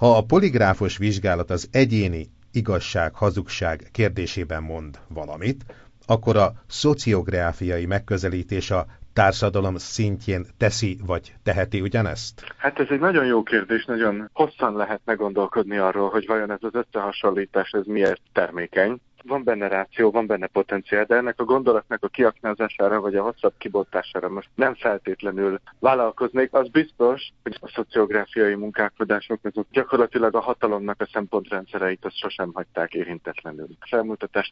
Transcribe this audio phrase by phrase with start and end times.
[0.00, 5.64] Ha a poligráfos vizsgálat az egyéni igazság, hazugság kérdésében mond valamit,
[6.06, 12.54] akkor a szociográfiai megközelítés a társadalom szintjén teszi vagy teheti ugyanezt?
[12.56, 16.74] Hát ez egy nagyon jó kérdés, nagyon hosszan lehetne gondolkodni arról, hogy vajon ez az
[16.74, 19.00] összehasonlítás ez miért termékeny.
[19.24, 23.52] Van benne ráció, van benne potenciál, de ennek a gondolatnak a kiaknázására vagy a hosszabb
[23.58, 26.52] kibontására most nem feltétlenül vállalkoznék.
[26.52, 32.94] Az biztos, hogy a szociográfiai munkálkodások azok gyakorlatilag a hatalomnak a szempontrendszereit azt sosem hagyták
[32.94, 33.68] érintetlenül.
[33.80, 34.50] A felmutatás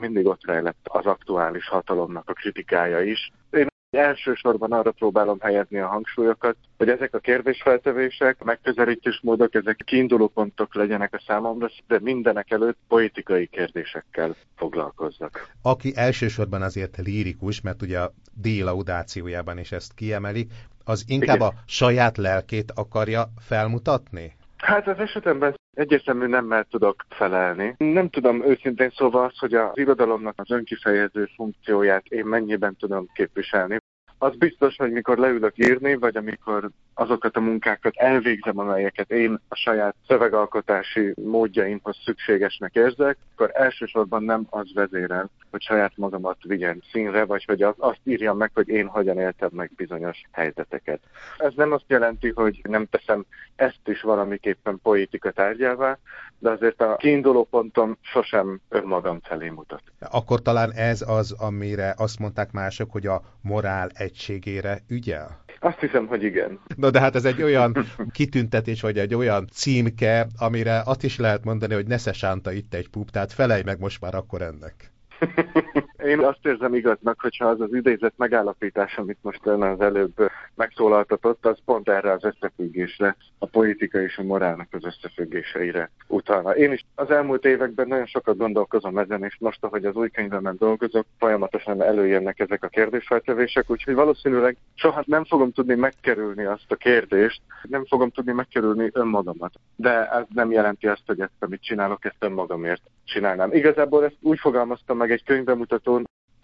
[0.00, 3.32] mindig ott rejlett az aktuális hatalomnak a kritikája is.
[3.50, 9.80] Én Elsősorban arra próbálom helyezni a hangsúlyokat, hogy ezek a kérdésfeltevések, a megközelítés módok, ezek
[9.84, 15.50] kiinduló pontok legyenek a számomra, de mindenek előtt politikai kérdésekkel foglalkoznak.
[15.62, 20.46] Aki elsősorban azért lírikus, mert ugye a dílaudációjában is ezt kiemeli,
[20.84, 21.48] az inkább Igen.
[21.48, 24.36] a saját lelkét akarja felmutatni?
[24.64, 27.74] Hát az esetemben egyértelmű nemmel tudok felelni.
[27.78, 33.76] Nem tudom őszintén szóval azt, hogy az irodalomnak az önkifejező funkcióját én mennyiben tudom képviselni.
[34.24, 39.54] Az biztos, hogy mikor leülök írni, vagy amikor azokat a munkákat elvégzem, amelyeket én a
[39.54, 47.24] saját szövegalkotási módjaimhoz szükségesnek érzek, akkor elsősorban nem az vezérel, hogy saját magamat vigyen színre,
[47.24, 51.00] vagy hogy azt írjam meg, hogy én hogyan éltem meg bizonyos helyzeteket.
[51.38, 53.24] Ez nem azt jelenti, hogy nem teszem
[53.56, 55.98] ezt is valamiképpen politika tárgyává,
[56.38, 59.82] de azért a kiinduló pontom sosem önmagam felé mutat.
[60.10, 65.42] Akkor talán ez az, amire azt mondták mások, hogy a morál egységére ügyel?
[65.60, 66.60] Azt hiszem, hogy igen.
[66.76, 67.76] Na de hát ez egy olyan
[68.12, 72.88] kitüntetés, vagy egy olyan címke, amire azt is lehet mondani, hogy Nesze Sánta itt egy
[72.88, 74.92] pup, tehát felej meg most már akkor ennek.
[76.06, 81.46] Én azt érzem igaznak, hogyha az az idézett megállapítás, amit most ön az előbb megszólaltatott,
[81.46, 86.56] az pont erre az összefüggésre, a politika és a morálnak az összefüggéseire utalna.
[86.56, 90.56] Én is az elmúlt években nagyon sokat gondolkozom ezen, és most, ahogy az új könyvemen
[90.58, 96.76] dolgozok, folyamatosan előjönnek ezek a kérdésfeltevések, úgyhogy valószínűleg soha nem fogom tudni megkerülni azt a
[96.76, 99.54] kérdést, nem fogom tudni megkerülni önmagamat.
[99.76, 103.52] De ez nem jelenti azt, hogy ezt, amit csinálok, ezt önmagamért csinálnám.
[103.52, 105.93] Igazából ezt úgy fogalmaztam meg egy könyvbemutatón,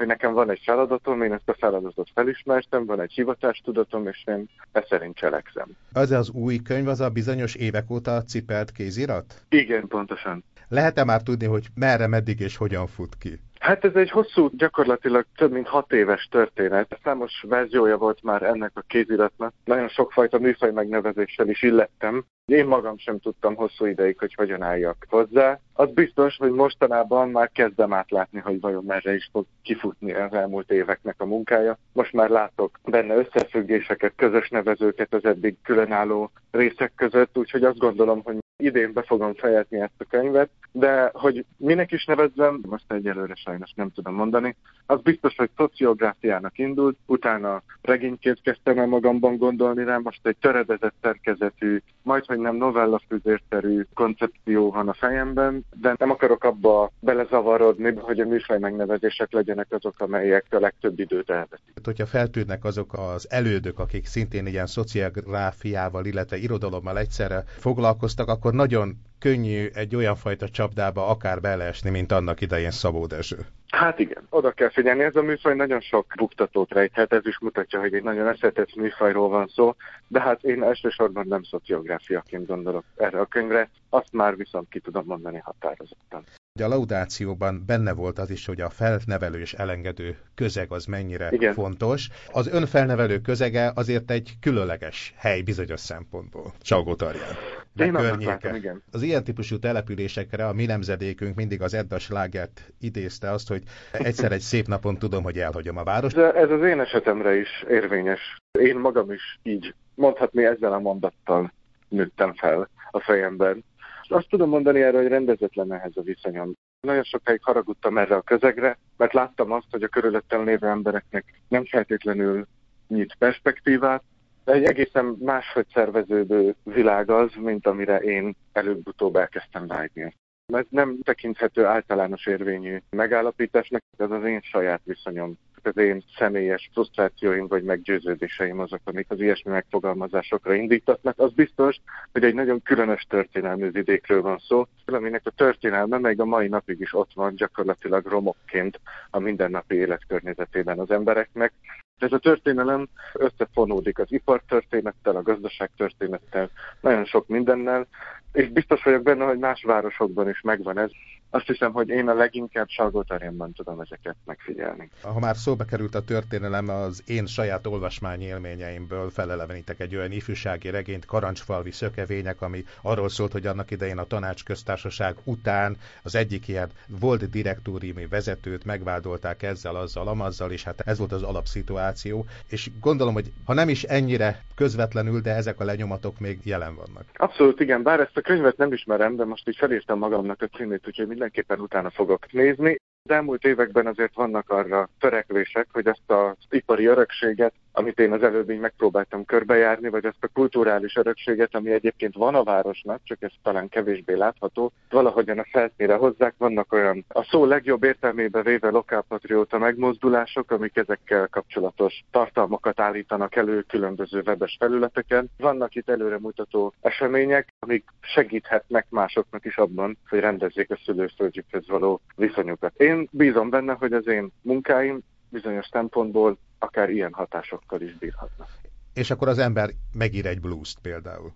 [0.00, 4.48] hogy nekem van egy feladatom, én ezt a feladatot felismertem, van egy hivatástudatom, és én
[4.72, 5.76] ezt szerint cselekszem.
[5.92, 9.42] Az az új könyv, az a bizonyos évek óta cipelt kézirat?
[9.48, 10.44] Igen, pontosan.
[10.70, 13.40] Lehet-e már tudni, hogy merre, meddig és hogyan fut ki?
[13.58, 16.98] Hát ez egy hosszú, gyakorlatilag több mint hat éves történet.
[17.04, 19.52] Számos verziója volt már ennek a kéziratnak.
[19.64, 22.24] Nagyon sokfajta műfaj megnevezéssel is illettem.
[22.44, 25.58] Én magam sem tudtam hosszú ideig, hogy hogyan álljak hozzá.
[25.72, 30.70] Az biztos, hogy mostanában már kezdem átlátni, hogy vajon merre is fog kifutni az elmúlt
[30.70, 31.78] éveknek a munkája.
[31.92, 38.20] Most már látok benne összefüggéseket, közös nevezőket az eddig különálló részek között, úgyhogy azt gondolom,
[38.24, 43.34] hogy idén be fogom fejezni ezt a könyvet, de hogy minek is nevezzem, most egyelőre
[43.34, 44.56] sajnos nem tudom mondani.
[44.86, 50.94] Az biztos, hogy szociográfiának indult, utána regényként kezdtem el magamban gondolni rá, most egy töredezett
[51.02, 58.20] szerkezetű, majd hogy nem novellafűzérterű koncepció van a fejemben, de nem akarok abba belezavarodni, hogy
[58.20, 61.74] a műfaj megnevezések legyenek azok, amelyek a legtöbb időt elveszik.
[61.84, 68.96] Hogyha feltűnnek azok az elődök, akik szintén ilyen szociográfiával, illetve irodalommal egyszerre foglalkoztak, akkor nagyon
[69.18, 73.36] könnyű egy olyan fajta csapdába akár beleesni, mint annak idején Szabó Dezső.
[73.70, 77.80] Hát igen, oda kell figyelni, ez a műfaj nagyon sok buktatót rejthet, ez is mutatja,
[77.80, 79.74] hogy egy nagyon összetett műfajról van szó,
[80.08, 85.04] de hát én elsősorban nem szociográfiaként gondolok erre a könyvre, azt már viszont ki tudom
[85.06, 86.24] mondani határozottan.
[86.58, 91.54] A laudációban benne volt az is, hogy a felnevelő és elengedő közeg az mennyire Igen.
[91.54, 92.08] fontos.
[92.32, 96.52] Az önfelnevelő közege azért egy különleges hely bizonyos szempontból.
[96.60, 97.34] Csalgó Tarján.
[97.76, 98.82] Én látom, igen.
[98.90, 103.62] Az ilyen típusú településekre a mi nemzedékünk mindig az Edda Slágert idézte azt, hogy
[103.92, 106.16] egyszer egy szép napon tudom, hogy elhagyom a várost.
[106.16, 108.36] Ez, ez az én esetemre is érvényes.
[108.58, 111.52] Én magam is így mondhatni ezzel a mondattal
[111.88, 113.64] nőttem fel a fejemben.
[114.10, 116.52] Azt tudom mondani erre, hogy rendezetlen ehhez a viszonyom.
[116.80, 121.64] Nagyon sokáig haragudtam erre a közegre, mert láttam azt, hogy a körülöttem lévő embereknek nem
[121.64, 122.46] feltétlenül
[122.88, 124.02] nyit perspektívát,
[124.44, 130.16] egy egészen máshogy szerveződő világ az, mint amire én előbb-utóbb elkezdtem vágyni.
[130.46, 137.46] Ez nem tekinthető általános érvényű megállapításnak, ez az én saját viszonyom az én személyes frusztrációim
[137.46, 141.18] vagy meggyőződéseim azok, amik az ilyesmi megfogalmazásokra indítatnak.
[141.18, 141.76] Az biztos,
[142.12, 146.80] hogy egy nagyon különös történelmű vidékről van szó, aminek a történelme meg a mai napig
[146.80, 148.80] is ott van gyakorlatilag romokként
[149.10, 151.52] a mindennapi életkörnyezetében az embereknek.
[151.98, 157.86] Ez a történelem összefonódik az ipartörténettel, a gazdaságtörténettel, nagyon sok mindennel,
[158.32, 160.90] és biztos vagyok benne, hogy más városokban is megvan ez.
[161.30, 164.90] Azt hiszem, hogy én a leginkább Salgótarjánban tudom ezeket megfigyelni.
[165.02, 170.70] Ha már szóba került a történelem, az én saját olvasmányi élményeimből felelevenítek egy olyan ifjúsági
[170.70, 176.68] regényt, Karancsfalvi szökevények, ami arról szólt, hogy annak idején a tanácsköztársaság után az egyik ilyen
[177.00, 183.14] volt direktóriumi vezetőt megvádolták ezzel, azzal, amazzal, és hát ez volt az alapszituáció, és gondolom,
[183.14, 187.04] hogy ha nem is ennyire közvetlenül, de ezek a lenyomatok még jelen vannak.
[187.14, 190.86] Abszolút igen, bár ezt a könyvet nem ismerem, de most így felírtam magamnak a címét,
[190.86, 192.76] úgyhogy mindenképpen utána fogok nézni.
[193.02, 198.22] Az elmúlt években azért vannak arra törekvések, hogy ezt az ipari örökséget, amit én az
[198.22, 203.22] előbb így megpróbáltam körbejárni, vagy ezt a kulturális örökséget, ami egyébként van a városnak, csak
[203.22, 206.34] ez talán kevésbé látható, valahogyan a feltére hozzák.
[206.38, 213.60] Vannak olyan a szó legjobb értelmébe véve lokálpatrióta megmozdulások, amik ezekkel kapcsolatos tartalmakat állítanak elő
[213.60, 215.30] különböző webes felületeken.
[215.38, 222.72] Vannak itt előremutató események, amik segíthetnek másoknak is abban, hogy rendezzék a szülőföldjükhez való viszonyukat.
[222.76, 225.00] Én bízom benne, hogy az én munkáim
[225.30, 228.48] bizonyos szempontból akár ilyen hatásokkal is bírhatnak.
[228.94, 231.32] És akkor az ember megír egy blues például.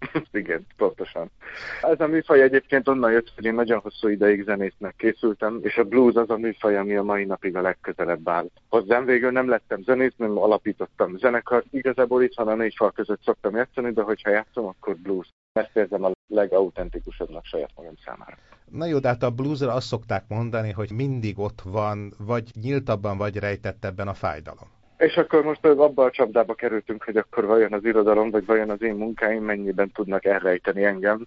[0.32, 1.30] Igen, pontosan.
[1.82, 5.84] Ez a műfaj egyébként onnan jött, hogy én nagyon hosszú ideig zenésznek készültem, és a
[5.84, 8.50] blues az a műfaj, ami a mai napig a legközelebb áll.
[8.68, 11.64] Hozzám végül nem lettem zenész, nem alapítottam zenekar.
[11.70, 15.28] Igazából itt van a négy fal között szoktam játszani, de hogyha játszom, akkor blues.
[15.52, 18.36] Ezt érzem a legautentikusabbnak saját magam számára.
[18.72, 23.16] Na jó, de hát a bluesra azt szokták mondani, hogy mindig ott van, vagy nyíltabban,
[23.16, 24.68] vagy rejtettebben a fájdalom.
[24.96, 28.82] És akkor most abba a csapdába kerültünk, hogy akkor vajon az irodalom, vagy vajon az
[28.82, 31.26] én munkáim mennyiben tudnak elrejteni engem.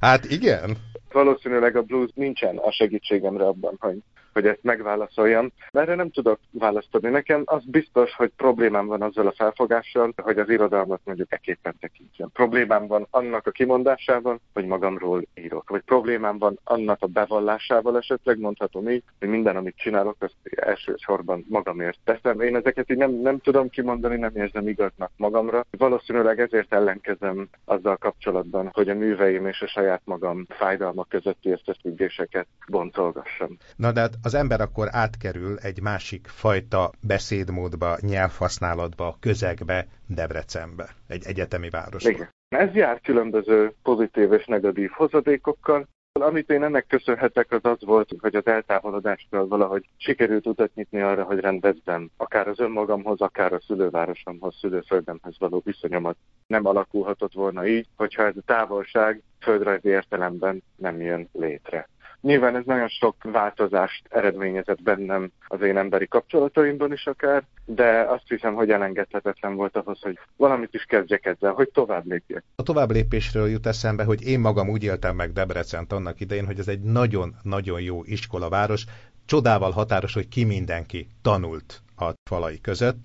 [0.00, 0.76] Hát igen.
[1.12, 3.96] Valószínűleg a blues nincsen a segítségemre abban, hogy
[4.36, 5.52] hogy ezt megválaszoljam.
[5.70, 7.08] Erre nem tudok választani.
[7.08, 12.30] Nekem az biztos, hogy problémám van azzal a felfogással, hogy az irodalmat mondjuk eképpen tekintjem.
[12.32, 15.70] Problémám van annak a kimondásával, hogy magamról írok.
[15.70, 21.44] Vagy problémám van annak a bevallásával esetleg, mondhatom így, hogy minden, amit csinálok, azt elsősorban
[21.48, 22.40] magamért teszem.
[22.40, 25.64] Én ezeket így nem, nem tudom kimondani, nem érzem igaznak magamra.
[25.70, 32.46] Valószínűleg ezért ellenkezem azzal kapcsolatban, hogy a műveim és a saját magam fájdalmak közötti összefüggéseket
[32.68, 33.56] boncolgassam.
[33.76, 41.24] Na de hát az ember akkor átkerül egy másik fajta beszédmódba, nyelvhasználatba, közegbe, Debrecenbe, egy
[41.26, 42.10] egyetemi városba.
[42.10, 42.28] Igen.
[42.48, 45.88] Ez jár különböző pozitív és negatív hozadékokkal.
[46.12, 51.24] Amit én ennek köszönhetek, az az volt, hogy az eltávolodástól valahogy sikerült utat nyitni arra,
[51.24, 56.16] hogy rendezzem akár az önmagamhoz, akár a szülővárosomhoz, szülőföldemhez való viszonyomat.
[56.46, 61.88] Nem alakulhatott volna így, hogyha ez a távolság földrajzi értelemben nem jön létre.
[62.26, 68.28] Nyilván ez nagyon sok változást eredményezett bennem az én emberi kapcsolataimban is akár, de azt
[68.28, 72.44] hiszem, hogy elengedhetetlen volt ahhoz, hogy valamit is kezdjek ezzel, hogy tovább lépjek.
[72.56, 76.58] A tovább lépésről jut eszembe, hogy én magam úgy éltem meg Debrecent annak idején, hogy
[76.58, 78.84] ez egy nagyon-nagyon jó iskolaváros,
[79.26, 82.98] csodával határos, hogy ki mindenki tanult a falai között,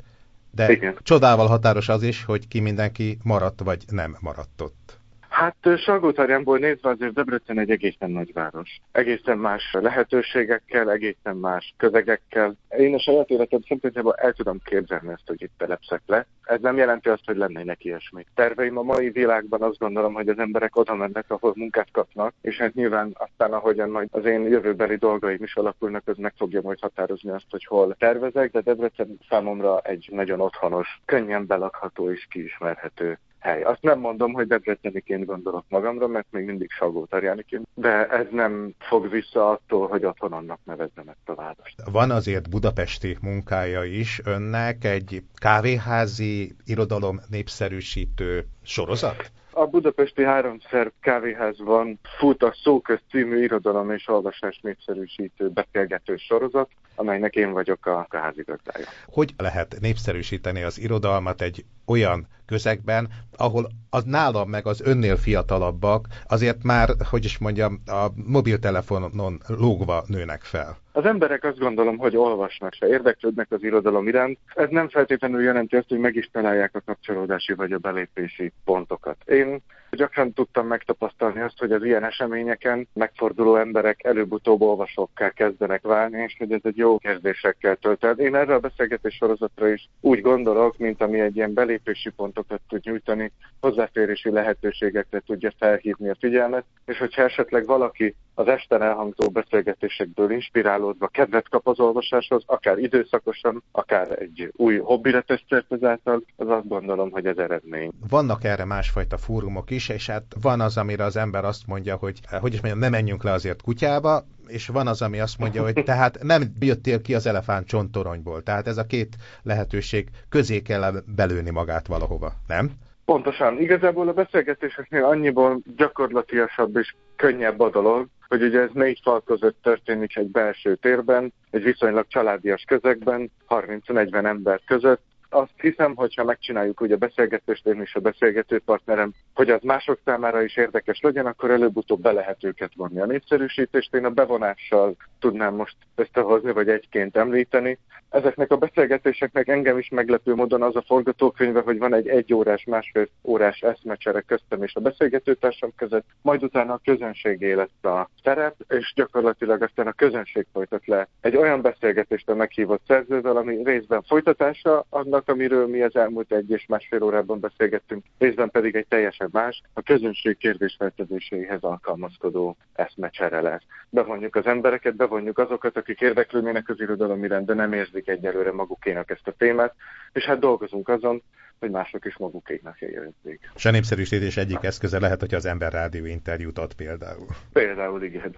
[0.51, 0.97] de Igen.
[1.01, 5.00] csodával határos az is, hogy ki mindenki maradt vagy nem maradt ott.
[5.41, 8.79] Hát Salgótarjánból nézve azért Debrecen egy egészen nagy város.
[8.91, 12.55] Egészen más lehetőségekkel, egészen más közegekkel.
[12.77, 16.25] Én a saját életem szempontjából el tudom képzelni ezt, hogy itt telepszek le.
[16.43, 18.25] Ez nem jelenti azt, hogy lenne neki ilyesmi.
[18.35, 22.57] Terveim a mai világban azt gondolom, hogy az emberek oda mennek, ahol munkát kapnak, és
[22.57, 26.79] hát nyilván aztán, ahogyan majd az én jövőbeli dolgaim is alakulnak, az meg fogja majd
[26.79, 33.19] határozni azt, hogy hol tervezek, de Debrecen számomra egy nagyon otthonos, könnyen belakható és kiismerhető
[33.41, 33.61] hely.
[33.61, 39.09] Azt nem mondom, hogy debreceniként gondolok magamra, mert még mindig Salgótarjániként, de ez nem fog
[39.09, 41.75] vissza attól, hogy otthon annak nevezzem ezt a várost.
[41.91, 49.31] Van azért budapesti munkája is önnek egy kávéházi irodalom népszerűsítő sorozat?
[49.53, 57.35] A budapesti háromszer kávéházban fut a Szóköz című irodalom és olvasás népszerűsítő beszélgető sorozat, amelynek
[57.35, 58.85] én vagyok a házigazdája.
[59.05, 63.07] Hogy lehet népszerűsíteni az irodalmat egy olyan közegben,
[63.37, 70.03] ahol az nálam meg az önnél fiatalabbak azért már, hogy is mondjam, a mobiltelefonon lógva
[70.07, 70.77] nőnek fel.
[70.91, 74.37] Az emberek azt gondolom, hogy olvasnak se, érdeklődnek az irodalom iránt.
[74.55, 79.17] Ez nem feltétlenül jelenti azt, hogy meg is találják a kapcsolódási vagy a belépési pontokat.
[79.25, 86.21] Én Gyakran tudtam megtapasztalni azt, hogy az ilyen eseményeken megforduló emberek előbb-utóbb olvasókká kezdenek válni,
[86.21, 88.17] és hogy ez egy jó kérdésekkel tölt el.
[88.17, 92.81] Én erre a beszélgetés sorozatra is úgy gondolok, mint ami egy ilyen belépési pontokat tud
[92.83, 100.31] nyújtani, hozzáférési lehetőségekre tudja felhívni a figyelmet, és hogyha esetleg valaki az este elhangzó beszélgetésekből
[100.31, 106.67] inspirálódva kedvet kap az olvasáshoz, akár időszakosan, akár egy új hobbire tesztelt ezáltal, az azt
[106.67, 107.91] gondolom, hogy ez eredmény.
[108.09, 112.19] Vannak erre másfajta fórumok is, és hát van az, amire az ember azt mondja, hogy
[112.41, 115.83] hogy is mondjam, ne menjünk le azért kutyába, és van az, ami azt mondja, hogy
[115.83, 118.43] tehát nem jöttél ki az elefánt csontoronyból.
[118.43, 122.71] Tehát ez a két lehetőség közé kell belőni magát valahova, nem?
[123.05, 123.59] Pontosan.
[123.59, 129.57] Igazából a beszélgetéseknél annyiból gyakorlatilasabb és könnyebb a dolog, hogy ugye ez négy fal között
[129.61, 135.01] történik egy belső térben, egy viszonylag családias közegben, 30-40 ember között,
[135.33, 139.99] azt hiszem, hogyha megcsináljuk úgy a beszélgetést, én is a beszélgető partnerem, hogy az mások
[140.05, 142.99] számára is érdekes legyen, akkor előbb-utóbb be lehet őket vonni.
[142.99, 147.79] A népszerűsítést én a bevonással tudnám most összehozni, vagy egyként említeni.
[148.09, 152.63] Ezeknek a beszélgetéseknek engem is meglepő módon az a forgatókönyve, hogy van egy egy órás,
[152.63, 158.55] másfél órás eszmecsere köztem és a beszélgetőtársam között, majd utána a közönség lesz a terep,
[158.67, 164.01] és gyakorlatilag aztán a közönség folytat le egy olyan beszélgetést a meghívott szerzővel, ami részben
[164.01, 169.29] folytatása annak, amiről mi az elmúlt egy és másfél órában beszélgettünk, részben pedig egy teljesen
[169.31, 173.63] más, a közönség kérdésfeltezéséhez alkalmazkodó eszmecsere lesz.
[173.89, 179.09] Bevonjuk az embereket, bevonjuk azokat, akik érdeklődnének az irodalom iránt, de nem érzik egyelőre magukénak
[179.09, 179.75] ezt a témát,
[180.13, 181.21] és hát dolgozunk azon,
[181.61, 183.51] hogy mások is magukéknak érezzék.
[183.55, 187.25] És a népszerűsítés egyik eszköze lehet, hogy az ember rádió interjút ad például.
[187.53, 188.35] Például, igen.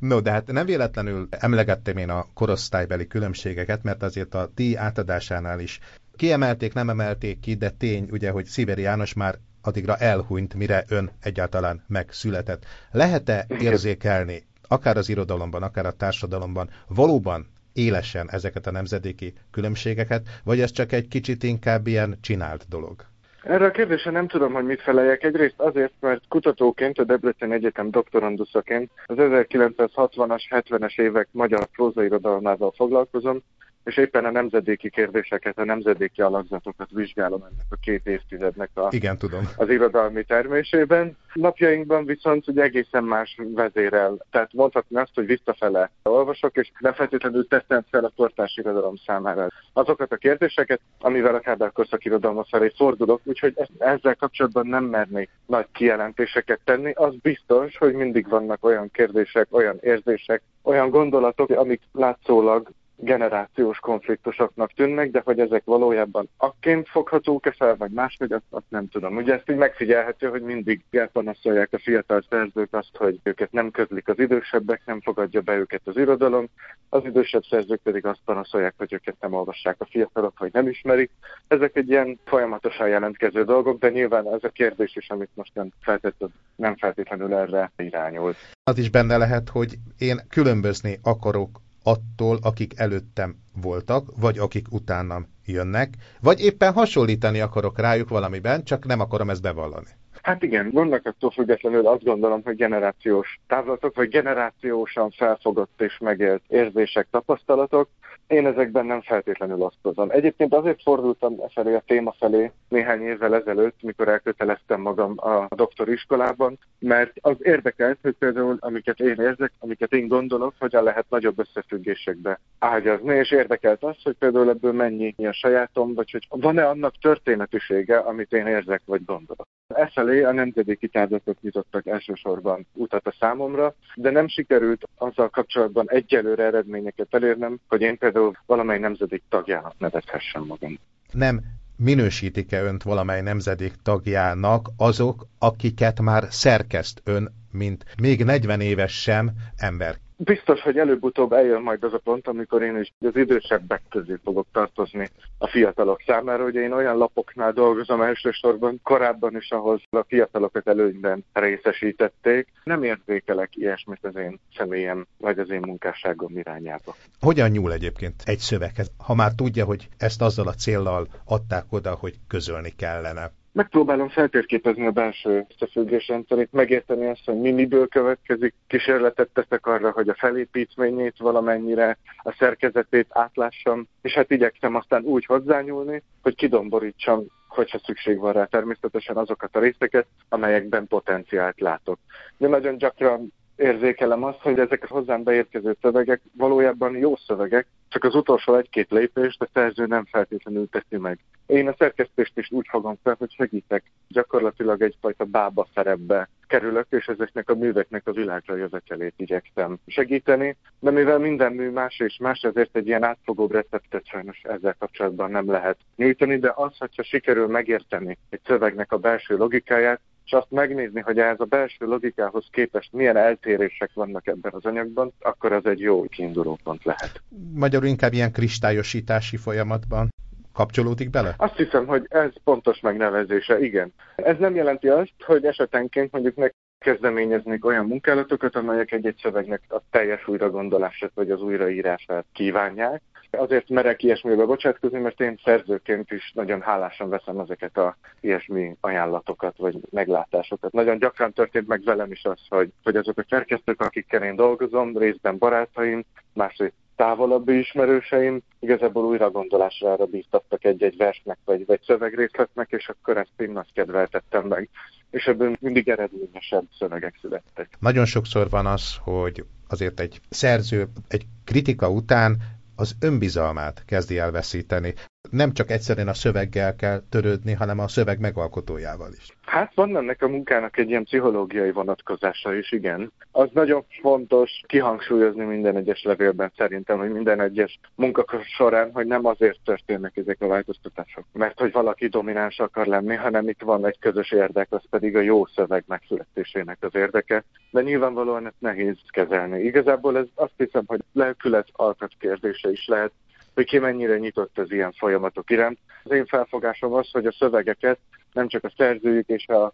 [0.00, 5.60] No, de hát nem véletlenül emlegettem én a korosztálybeli különbségeket, mert azért a ti átadásánál
[5.60, 5.80] is
[6.16, 11.10] kiemelték, nem emelték ki, de tény, ugye, hogy Sziberi János már addigra elhunyt, mire ön
[11.22, 12.64] egyáltalán megszületett.
[12.90, 20.60] Lehet-e érzékelni, akár az irodalomban, akár a társadalomban valóban élesen ezeket a nemzedéki különbségeket, vagy
[20.60, 22.94] ez csak egy kicsit inkább ilyen csinált dolog?
[23.42, 25.22] Erre a kérdésre nem tudom, hogy mit feleljek.
[25.22, 33.42] Egyrészt azért, mert kutatóként, a Debrecen Egyetem doktoranduszaként az 1960-as, 70-es évek magyar prózairodalmával foglalkozom,
[33.84, 39.18] és éppen a nemzedéki kérdéseket, a nemzedéki alakzatokat vizsgálom ennek a két évtizednek a, Igen,
[39.18, 39.48] tudom.
[39.56, 41.16] az irodalmi termésében.
[41.32, 44.26] Napjainkban viszont ugye egészen más vezérel.
[44.30, 49.48] Tehát mondhatni azt, hogy visszafele olvasok, és nem feltétlenül teszem fel a kortárs irodalom számára
[49.72, 55.30] azokat a kérdéseket, amivel a Kádár korszak irodalma felé fordulok, úgyhogy ezzel kapcsolatban nem mernék
[55.46, 56.92] nagy kijelentéseket tenni.
[56.92, 62.70] Az biztos, hogy mindig vannak olyan kérdések, olyan érzések, olyan gondolatok, amik látszólag
[63.04, 68.88] generációs konfliktusoknak tűnnek, de hogy ezek valójában akként foghatók-e fel, vagy máshogy, azt, azt nem
[68.88, 69.16] tudom.
[69.16, 74.08] Ugye ezt így megfigyelhető, hogy mindig elpanaszolják a fiatal szerzők azt, hogy őket nem közlik
[74.08, 76.48] az idősebbek, nem fogadja be őket az irodalom,
[76.88, 81.10] az idősebb szerzők pedig azt panaszolják, hogy őket nem olvassák a fiatalok, vagy nem ismerik.
[81.48, 85.68] Ezek egy ilyen folyamatosan jelentkező dolgok, de nyilván ez a kérdés is, amit most nem
[85.80, 88.36] feltétlenül, nem feltétlenül erre irányult.
[88.62, 95.26] Az is benne lehet, hogy én különbözni akarok attól, akik előttem voltak, vagy akik utánam
[95.46, 95.88] jönnek,
[96.20, 99.88] vagy éppen hasonlítani akarok rájuk valamiben, csak nem akarom ezt bevallani.
[100.22, 100.70] Hát igen,
[101.06, 107.88] attól függetlenül azt gondolom, hogy generációs távlatok, vagy generációsan felfogott és megélt érzések, tapasztalatok,
[108.26, 110.10] én ezekben nem feltétlenül osztozom.
[110.10, 115.46] Egyébként azért fordultam e felé a téma felé néhány évvel ezelőtt, mikor elköteleztem magam a
[115.54, 121.38] doktoriskolában, mert az érdekelt, hogy például amiket én érzek, amiket én gondolok, hogyan lehet nagyobb
[121.38, 126.94] összefüggésekbe ágyazni, és érdekelt az, hogy például ebből mennyi a sajátom, vagy hogy van-e annak
[127.00, 129.46] történetisége, amit én érzek vagy gondolok.
[129.68, 135.90] E felé a nemzedéki tárgyatok nyitottak elsősorban utat a számomra, de nem sikerült azzal kapcsolatban
[135.90, 140.78] egyelőre eredményeket elérnem, hogy én például valamely nemzedék tagjának nevezhessem magam.
[141.12, 141.40] Nem
[141.76, 149.30] minősítik-e önt valamely nemzedék tagjának azok, akiket már szerkeszt ön, mint még 40 éves sem
[149.56, 154.18] ember Biztos, hogy előbb-utóbb eljön majd az a pont, amikor én is az idősebbek közé
[154.24, 155.08] fogok tartozni
[155.38, 156.44] a fiatalok számára.
[156.44, 162.48] Ugye én olyan lapoknál dolgozom elsősorban korábban is, ahhoz a fiatalokat előnyben részesítették.
[162.64, 166.94] Nem érzékelek ilyesmit az én személyem vagy az én munkásságom irányába.
[167.20, 171.94] Hogyan nyúl egyébként egy szöveghez, ha már tudja, hogy ezt azzal a céllal adták oda,
[171.94, 173.32] hogy közölni kellene?
[173.54, 180.08] Megpróbálom feltérképezni a belső összefüggésrendszerét, megérteni azt, hogy mi miből következik, kísérletet teszek arra, hogy
[180.08, 187.80] a felépítményét valamennyire, a szerkezetét átlássam, és hát igyekszem aztán úgy hozzányúlni, hogy kidomborítsam hogyha
[187.84, 191.98] szükség van rá természetesen azokat a részeket, amelyekben potenciált látok.
[192.36, 198.04] De nagyon gyakran érzékelem azt, hogy ezek a hozzám beérkező szövegek valójában jó szövegek, csak
[198.04, 201.18] az utolsó egy-két lépést a szerző nem feltétlenül teszi meg.
[201.46, 203.90] Én a szerkesztést is úgy fogom fel, hogy segítek.
[204.08, 210.90] Gyakorlatilag egyfajta bába szerepbe kerülök, és ezeknek a műveknek a világra jövetelét igyekszem segíteni, de
[210.90, 215.50] mivel minden mű más és más, ezért egy ilyen átfogó receptet sajnos ezzel kapcsolatban nem
[215.50, 221.00] lehet nyújtani, de az, hogyha sikerül megérteni egy szövegnek a belső logikáját, és azt megnézni,
[221.00, 225.80] hogy ez a belső logikához képest milyen eltérések vannak ebben az anyagban, akkor az egy
[225.80, 227.22] jó kiinduló pont lehet.
[227.54, 230.08] Magyarul inkább ilyen kristályosítási folyamatban
[230.54, 231.34] kapcsolódik bele?
[231.36, 233.92] Azt hiszem, hogy ez pontos megnevezése, igen.
[234.16, 239.80] Ez nem jelenti azt, hogy esetenként mondjuk meg kezdeményeznék olyan munkálatokat, amelyek egy-egy szövegnek a
[239.90, 243.02] teljes újragondolását vagy az újraírását kívánják,
[243.36, 249.56] Azért merek ilyesmibe bocsátkozni, mert én szerzőként is nagyon hálásan veszem ezeket a ilyesmi ajánlatokat
[249.56, 250.72] vagy meglátásokat.
[250.72, 254.98] Nagyon gyakran történt meg velem is az, hogy, hogy azok a szerkesztők, akikkel én dolgozom,
[254.98, 262.88] részben barátaim, másrészt távolabbi ismerőseim igazából újra gondolásra bíztattak egy-egy versnek vagy, vagy szövegrészletnek, és
[262.88, 264.68] akkor ezt én nagy kedvel tettem meg.
[265.10, 267.68] És ebből mindig eredményesebb szövegek születtek.
[267.80, 272.36] Nagyon sokszor van az, hogy azért egy szerző egy kritika után
[272.76, 274.94] az önbizalmát kezdi el veszíteni.
[275.30, 279.26] Nem csak egyszerűen a szöveggel kell törődni, hanem a szöveg megalkotójával is.
[279.44, 283.12] Hát van ennek a munkának egy ilyen pszichológiai vonatkozása is, igen.
[283.30, 289.26] Az nagyon fontos kihangsúlyozni minden egyes levélben szerintem, hogy minden egyes munkakör során, hogy nem
[289.26, 293.98] azért történnek ezek a változtatások, mert hogy valaki domináns akar lenni, hanem itt van egy
[293.98, 297.44] közös érdek, az pedig a jó szöveg megszületésének az érdeke.
[297.70, 299.62] De nyilvánvalóan ezt nehéz kezelni.
[299.62, 303.12] Igazából ez azt hiszem, hogy lelkület alkat kérdése is lehet,
[303.54, 305.78] hogy ki mennyire nyitott az ilyen folyamatok iránt.
[306.04, 307.98] Az én felfogásom az, hogy a szövegeket
[308.32, 309.64] nem csak a szerzőjük és a,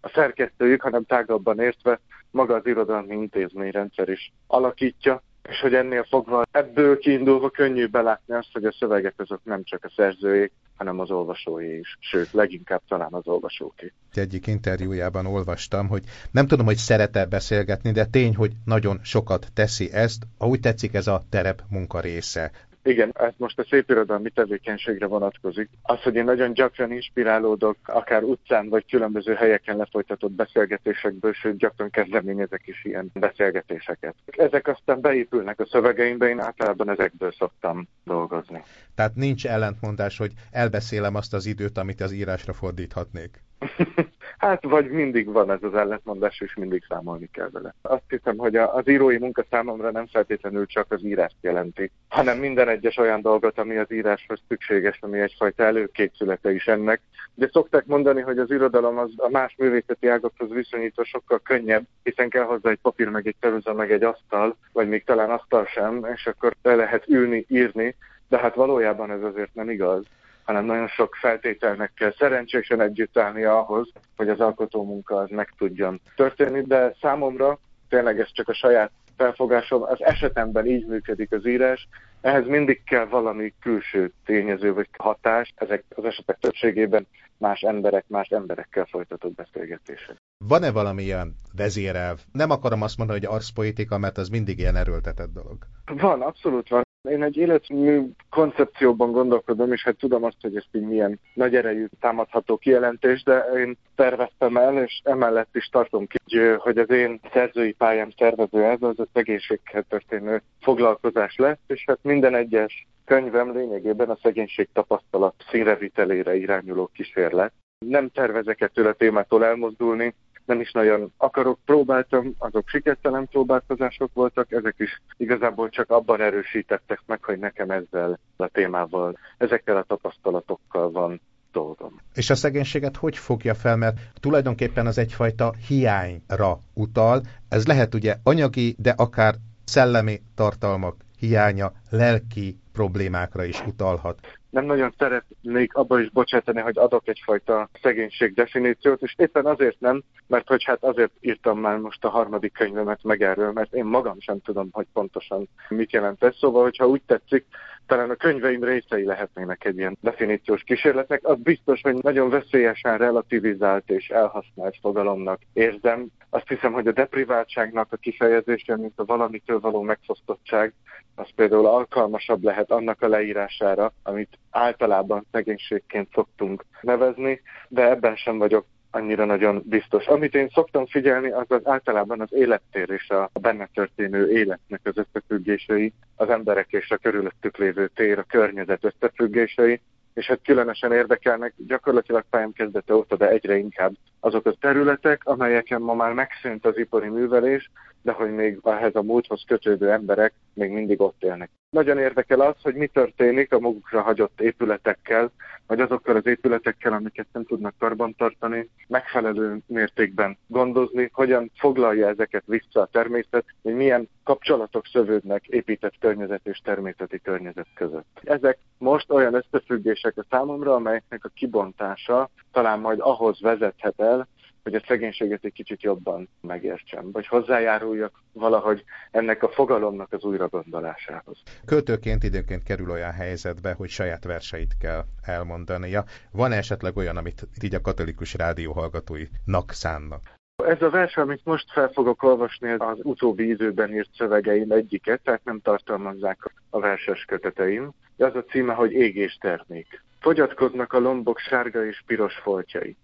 [0.00, 6.46] a szerkesztőjük, hanem tágabban értve maga az irodalmi intézményrendszer is alakítja, és hogy ennél fogva
[6.50, 11.10] ebből kiindulva könnyű belátni azt, hogy a szövegek azok nem csak a szerzőjék, hanem az
[11.10, 13.92] olvasói is, sőt, leginkább talán az olvasóké.
[14.12, 19.92] Egyik interjújában olvastam, hogy nem tudom, hogy szeret-e beszélgetni, de tény, hogy nagyon sokat teszi
[19.92, 22.50] ezt, ahogy tetszik ez a terep munka része.
[22.82, 25.68] Igen, ez most a szép irodalmi tevékenységre vonatkozik.
[25.82, 31.90] Az, hogy én nagyon gyakran inspirálódok, akár utcán vagy különböző helyeken lefolytatott beszélgetésekből, sőt gyakran
[31.90, 34.14] kezdeményezek is ilyen beszélgetéseket.
[34.26, 38.62] Ezek aztán beépülnek a szövegeimbe, én általában ezekből szoktam dolgozni.
[38.94, 43.42] Tehát nincs ellentmondás, hogy elbeszélem azt az időt, amit az írásra fordíthatnék.
[44.40, 47.74] Hát vagy mindig van ez az ellentmondás, és mindig számolni kell vele.
[47.82, 52.68] Azt hiszem, hogy az írói munka számomra nem feltétlenül csak az írást jelenti, hanem minden
[52.68, 57.00] egyes olyan dolgot, ami az íráshoz szükséges, ami egyfajta előkészülete is ennek.
[57.34, 62.28] De szokták mondani, hogy az irodalom az a más művészeti ágakhoz viszonyítva sokkal könnyebb, hiszen
[62.28, 66.06] kell hozzá egy papír, meg egy ceruza, meg egy asztal, vagy még talán asztal sem,
[66.14, 67.96] és akkor le lehet ülni, írni,
[68.28, 70.04] de hát valójában ez azért nem igaz
[70.50, 75.54] hanem nagyon sok feltételnek kell szerencsésen együtt állni ahhoz, hogy az alkotó munka az meg
[75.58, 77.58] tudjon történni, de számomra
[77.88, 81.88] tényleg ez csak a saját felfogásom, az esetemben így működik az írás,
[82.20, 88.28] ehhez mindig kell valami külső tényező vagy hatás, ezek az esetek többségében más emberek, más
[88.28, 90.16] emberekkel folytatott beszélgetések.
[90.44, 92.18] Van-e valamilyen vezérelv?
[92.32, 95.58] Nem akarom azt mondani, hogy arszpoetika, mert az mindig ilyen erőltetett dolog.
[95.86, 96.82] Van, abszolút van.
[97.08, 101.86] Én egy életmű koncepcióban gondolkodom, és hát tudom azt, hogy ez így milyen nagy erejű
[102.00, 107.72] támadható kijelentés, de én terveztem el, és emellett is tartom ki, hogy az én szerzői
[107.72, 114.10] pályám szervező ez az a szegénységkel történő foglalkozás lesz, és hát minden egyes könyvem lényegében
[114.10, 117.52] a szegénység tapasztalat színrevitelére irányuló kísérlet.
[117.86, 124.52] Nem tervezek ettől a témától elmozdulni, nem is nagyon akarok, próbáltam, azok sikertelen próbálkozások voltak,
[124.52, 130.90] ezek is igazából csak abban erősítettek meg, hogy nekem ezzel a témával, ezekkel a tapasztalatokkal
[130.90, 131.20] van
[131.52, 132.00] dolgom.
[132.14, 137.20] És a szegénységet hogy fogja fel, mert tulajdonképpen az egyfajta hiányra utal.
[137.48, 144.94] Ez lehet ugye anyagi, de akár szellemi tartalmak hiánya, lelki problémákra is utalhat nem nagyon
[144.98, 150.64] szeretnék abba is bocsátani, hogy adok egyfajta szegénység definíciót, és éppen azért nem, mert hogy
[150.64, 154.68] hát azért írtam már most a harmadik könyvemet meg erről, mert én magam sem tudom,
[154.72, 156.36] hogy pontosan mit jelent ez.
[156.36, 157.46] Szóval, hogyha úgy tetszik,
[157.86, 161.20] talán a könyveim részei lehetnének egy ilyen definíciós kísérletnek.
[161.22, 167.92] Az biztos, hogy nagyon veszélyesen relativizált és elhasznált fogalomnak érzem, Azt hiszem, hogy a depriváltságnak
[167.92, 170.74] a kifejezése, mint a valamitől való megfosztottság,
[171.14, 178.38] az például alkalmasabb lehet annak a leírására, amit általában szegénységként szoktunk nevezni, de ebben sem
[178.38, 180.06] vagyok annyira nagyon biztos.
[180.06, 184.96] Amit én szoktam figyelni, az az általában az élettér és a benne történő életnek az
[184.96, 189.80] összefüggései, az emberek és a körülöttük lévő tér, a környezet összefüggései,
[190.14, 195.80] és hát különösen érdekelnek gyakorlatilag pályám kezdete óta, de egyre inkább azok a területek, amelyeken
[195.80, 197.70] ma már megszűnt az ipari művelés,
[198.02, 201.50] de hogy még ehhez a múlthoz kötődő emberek még mindig ott élnek.
[201.70, 205.30] Nagyon érdekel az, hogy mi történik a magukra hagyott épületekkel,
[205.66, 212.80] vagy azokkal az épületekkel, amiket nem tudnak karbantartani, megfelelő mértékben gondozni, hogyan foglalja ezeket vissza
[212.80, 218.20] a természet, hogy milyen kapcsolatok szövődnek épített környezet és természeti környezet között.
[218.22, 224.28] Ezek most olyan összefüggések a számomra, amelyeknek a kibontása talán majd ahhoz vezethet el,
[224.62, 231.42] hogy a szegénységet egy kicsit jobban megértsem, vagy hozzájáruljak valahogy ennek a fogalomnak az újragondolásához.
[231.64, 236.04] Költőként időnként kerül olyan helyzetbe, hogy saját verseit kell elmondania.
[236.32, 240.38] Van -e esetleg olyan, amit így a katolikus rádió hallgatóinak szánnak?
[240.64, 245.44] Ez a vers, amit most fel fogok olvasni, az utóbbi időben írt szövegeim egyiket, tehát
[245.44, 247.92] nem tartalmazzák a verses köteteim.
[248.16, 250.02] De az a címe, hogy Égés termék.
[250.20, 252.96] Fogyatkoznak a lombok sárga és piros foltjai.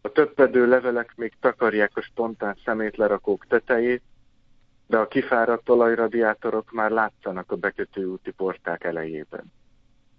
[0.00, 4.02] A töppedő levelek még takarják a spontán szemétlerakók tetejét,
[4.86, 9.52] de a kifáradt olajradiátorok már látszanak a bekötő úti porták elejében.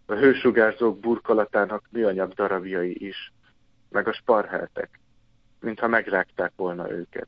[0.06, 3.34] A hősugárzók burkolatának műanyag darabjai is,
[3.90, 5.00] meg a sparheltek,
[5.60, 7.28] mintha megrágták volna őket.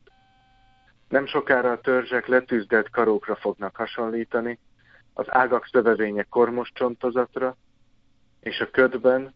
[1.10, 4.60] Nem sokára a törzsek letűzdelt karókra fognak hasonlítani,
[5.14, 7.58] az ágak szövevénye kormos csontozatra,
[8.40, 9.34] és a ködben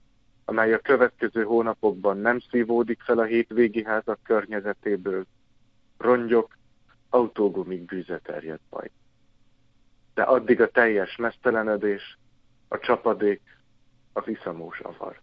[0.50, 5.26] amely a következő hónapokban nem szívódik fel a hétvégi házak környezetéből,
[5.98, 6.58] rongyok,
[7.10, 8.92] autógumik bűze terjed majd.
[10.14, 12.18] De addig a teljes mesztelenedés,
[12.68, 13.42] a csapadék,
[14.14, 15.22] az iszamós avar.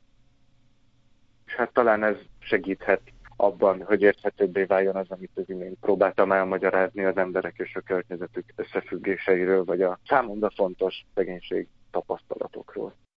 [1.47, 3.01] És hát talán ez segíthet
[3.37, 8.53] abban, hogy érthetőbbé váljon az, amit az imént próbáltam elmagyarázni az emberek és a környezetük
[8.57, 12.95] összefüggéseiről, vagy a számomra fontos szegénység tapasztalatokról.